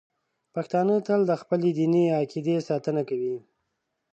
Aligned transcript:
پښتانه 0.53 0.95
تل 1.07 1.21
د 1.27 1.31
خپلې 1.41 1.69
دیني 1.77 2.03
عقیدې 2.19 2.57
ساتنه 2.69 3.01
کوي. 3.09 3.35